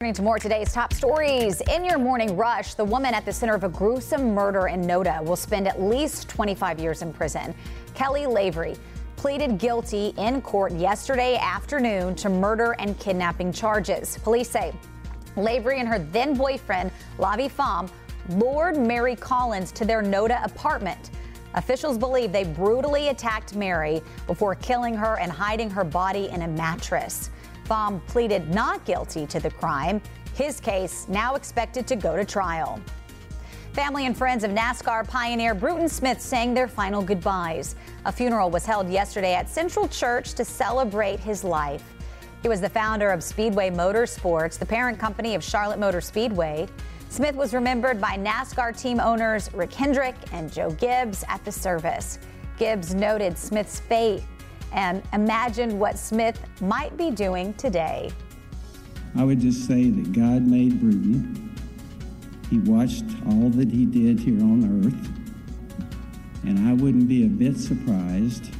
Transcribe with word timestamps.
Turning 0.00 0.14
to 0.14 0.22
more 0.22 0.38
today's 0.38 0.72
top 0.72 0.92
stories. 0.92 1.60
In 1.62 1.84
your 1.84 1.98
morning 1.98 2.36
rush, 2.36 2.74
the 2.74 2.84
woman 2.84 3.14
at 3.14 3.24
the 3.24 3.32
center 3.32 3.56
of 3.56 3.64
a 3.64 3.68
gruesome 3.68 4.32
murder 4.32 4.68
in 4.68 4.82
Noda 4.82 5.20
will 5.24 5.34
spend 5.34 5.66
at 5.66 5.82
least 5.82 6.28
25 6.28 6.78
years 6.78 7.02
in 7.02 7.12
prison. 7.12 7.52
Kelly 7.94 8.24
Lavery 8.24 8.76
pleaded 9.16 9.58
guilty 9.58 10.14
in 10.16 10.40
court 10.40 10.70
yesterday 10.74 11.36
afternoon 11.36 12.14
to 12.14 12.28
murder 12.28 12.76
and 12.78 12.96
kidnapping 13.00 13.50
charges. 13.50 14.16
Police 14.18 14.48
say 14.48 14.72
Lavery 15.34 15.80
and 15.80 15.88
her 15.88 15.98
then 15.98 16.34
boyfriend, 16.34 16.92
Lavi 17.18 17.50
Pham, 17.50 17.90
lured 18.28 18.76
Mary 18.76 19.16
Collins 19.16 19.72
to 19.72 19.84
their 19.84 20.00
Noda 20.00 20.44
apartment. 20.44 21.10
Officials 21.54 21.98
believe 21.98 22.30
they 22.30 22.44
brutally 22.44 23.08
attacked 23.08 23.56
Mary 23.56 24.00
before 24.28 24.54
killing 24.54 24.94
her 24.94 25.18
and 25.18 25.32
hiding 25.32 25.68
her 25.68 25.82
body 25.82 26.28
in 26.28 26.42
a 26.42 26.48
mattress. 26.48 27.30
Pham 27.68 28.04
pleaded 28.06 28.52
not 28.52 28.84
guilty 28.86 29.26
to 29.26 29.38
the 29.38 29.50
crime. 29.50 30.00
His 30.34 30.58
case 30.58 31.06
now 31.08 31.34
expected 31.34 31.86
to 31.88 31.96
go 31.96 32.16
to 32.16 32.24
trial. 32.24 32.80
Family 33.74 34.06
and 34.06 34.16
friends 34.16 34.42
of 34.42 34.50
NASCAR 34.50 35.06
pioneer 35.06 35.54
Bruton 35.54 35.88
Smith 35.88 36.20
sang 36.20 36.54
their 36.54 36.66
final 36.66 37.02
goodbyes. 37.02 37.76
A 38.06 38.12
funeral 38.12 38.50
was 38.50 38.64
held 38.64 38.88
yesterday 38.88 39.34
at 39.34 39.48
Central 39.48 39.86
Church 39.86 40.32
to 40.34 40.44
celebrate 40.44 41.20
his 41.20 41.44
life. 41.44 41.84
He 42.42 42.48
was 42.48 42.60
the 42.60 42.70
founder 42.70 43.10
of 43.10 43.22
Speedway 43.22 43.70
Motorsports, 43.70 44.58
the 44.58 44.66
parent 44.66 44.98
company 44.98 45.34
of 45.34 45.44
Charlotte 45.44 45.78
Motor 45.78 46.00
Speedway. 46.00 46.68
Smith 47.10 47.34
was 47.34 47.52
remembered 47.52 48.00
by 48.00 48.16
NASCAR 48.16 48.80
team 48.80 49.00
owners 49.00 49.52
Rick 49.52 49.74
Hendrick 49.74 50.16
and 50.32 50.52
Joe 50.52 50.70
Gibbs 50.70 51.24
at 51.28 51.44
the 51.44 51.52
service. 51.52 52.18
Gibbs 52.56 52.94
noted 52.94 53.36
Smith's 53.36 53.80
fate 53.80 54.24
and 54.72 55.02
imagine 55.12 55.78
what 55.78 55.98
Smith 55.98 56.40
might 56.60 56.96
be 56.96 57.10
doing 57.10 57.54
today. 57.54 58.10
I 59.16 59.24
would 59.24 59.40
just 59.40 59.66
say 59.66 59.90
that 59.90 60.12
God 60.12 60.42
made 60.42 60.80
Bruton. 60.80 61.54
He 62.50 62.58
watched 62.60 63.04
all 63.26 63.50
that 63.50 63.70
he 63.70 63.84
did 63.84 64.20
here 64.20 64.40
on 64.40 64.84
earth. 64.84 65.18
And 66.46 66.68
I 66.68 66.72
wouldn't 66.72 67.08
be 67.08 67.24
a 67.24 67.28
bit 67.28 67.56
surprised 67.58 68.50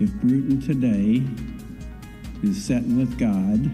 if 0.00 0.12
Bruton 0.14 0.60
today 0.60 1.22
is 2.42 2.64
sitting 2.64 2.96
with 2.96 3.18
God 3.18 3.70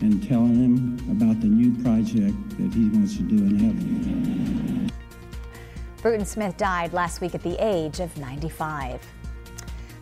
and 0.00 0.26
telling 0.28 0.54
him 0.54 1.10
about 1.10 1.40
the 1.40 1.48
new 1.48 1.82
project 1.82 2.36
that 2.50 2.72
he 2.72 2.88
wants 2.90 3.16
to 3.16 3.22
do 3.22 3.36
in 3.36 3.58
heaven. 3.58 4.92
Bruton 6.02 6.24
Smith 6.24 6.56
died 6.56 6.92
last 6.92 7.20
week 7.20 7.34
at 7.34 7.42
the 7.42 7.56
age 7.58 8.00
of 8.00 8.16
95. 8.16 9.04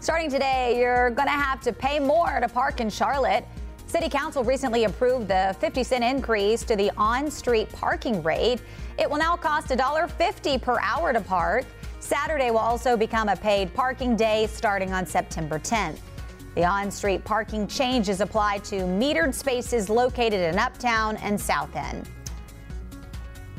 Starting 0.07 0.31
today, 0.31 0.79
you're 0.79 1.11
going 1.11 1.27
to 1.27 1.33
have 1.33 1.61
to 1.61 1.73
pay 1.73 1.99
more 1.99 2.39
to 2.39 2.49
park 2.49 2.79
in 2.79 2.89
Charlotte. 2.89 3.45
City 3.89 4.09
Council 4.09 4.45
recently 4.45 4.85
approved 4.85 5.27
the 5.27 5.57
50 5.59 5.83
cent 5.83 6.05
increase 6.05 6.63
to 6.63 6.77
the 6.77 6.93
on 6.97 7.29
street 7.29 7.69
parking 7.73 8.23
rate. 8.23 8.61
It 9.01 9.11
will 9.11 9.19
now 9.19 9.35
cost 9.35 9.67
$1.50 9.67 10.63
per 10.63 10.79
hour 10.81 11.13
to 11.13 11.21
park. 11.21 11.65
Saturday 11.99 12.53
will 12.53 12.61
also 12.61 12.97
become 12.97 13.29
a 13.29 13.35
paid 13.35 13.75
parking 13.75 14.15
day 14.15 14.47
starting 14.47 14.93
on 14.93 15.07
September 15.07 15.59
10th. 15.59 15.99
The 16.55 16.65
on 16.65 16.89
street 16.93 17.25
parking 17.25 17.67
change 17.67 18.09
is 18.09 18.21
applied 18.21 18.63
to 18.67 18.83
metered 18.83 19.35
spaces 19.35 19.91
located 19.91 20.39
in 20.39 20.57
Uptown 20.57 21.17
and 21.17 21.41
South 21.41 21.75
End. 21.75 22.09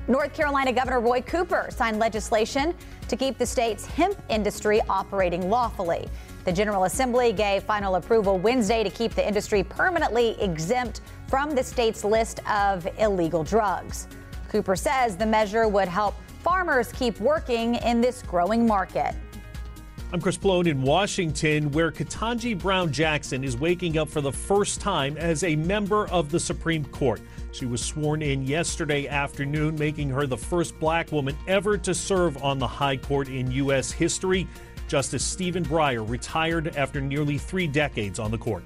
North 0.09 0.33
Carolina 0.33 0.72
Governor 0.72 1.02
Roy 1.02 1.19
Cooper 1.19 1.67
signed 1.69 2.00
legislation 2.00 2.73
to 3.09 3.17
keep 3.17 3.38
the 3.38 3.45
state's 3.45 3.86
hemp 3.86 4.17
industry 4.30 4.80
operating 4.88 5.49
lawfully. 5.49 6.08
The 6.45 6.53
General 6.53 6.86
Assembly 6.86 7.33
gave 7.33 7.64
final 7.64 7.95
approval 7.95 8.39
Wednesday 8.39 8.86
to 8.86 8.89
keep 8.89 9.14
the 9.16 9.27
industry 9.27 9.64
permanently 9.64 10.41
exempt 10.41 11.02
from 11.27 11.55
the 11.55 11.64
state's 11.64 12.05
list 12.05 12.39
of 12.49 12.88
illegal 12.97 13.44
drugs. 13.44 14.08
Cooper 14.47 14.77
says 14.77 15.17
the 15.17 15.25
measure 15.25 15.67
would 15.67 15.89
help 15.89 16.16
farmers 16.42 16.89
keep 16.94 17.19
working 17.19 17.75
in 17.75 17.99
this 17.99 18.21
growing 18.21 18.66
market. 18.66 19.14
I'm 20.13 20.21
Chris 20.21 20.37
Plone 20.37 20.67
in 20.67 20.83
Washington, 20.83 21.69
where 21.71 21.91
Ketanji 21.91 22.57
Brown 22.57 22.93
Jackson 22.93 23.43
is 23.43 23.57
waking 23.57 23.97
up 23.97 24.07
for 24.07 24.21
the 24.21 24.31
first 24.31 24.79
time 24.79 25.17
as 25.17 25.43
a 25.43 25.57
member 25.57 26.07
of 26.07 26.31
the 26.31 26.39
Supreme 26.39 26.85
Court. 26.85 27.19
She 27.51 27.65
was 27.65 27.83
sworn 27.83 28.21
in 28.21 28.47
yesterday 28.47 29.09
afternoon, 29.09 29.75
making 29.75 30.09
her 30.11 30.25
the 30.25 30.37
first 30.37 30.79
black 30.79 31.11
woman 31.11 31.35
ever 31.45 31.77
to 31.79 31.93
serve 31.93 32.41
on 32.41 32.57
the 32.57 32.67
High 32.67 32.95
Court 32.95 33.27
in 33.27 33.51
U.S. 33.51 33.91
history. 33.91 34.47
Justice 34.87 35.25
Stephen 35.25 35.65
Breyer 35.65 36.09
retired 36.09 36.77
after 36.77 37.01
nearly 37.01 37.37
three 37.37 37.67
decades 37.67 38.17
on 38.17 38.31
the 38.31 38.37
court. 38.37 38.63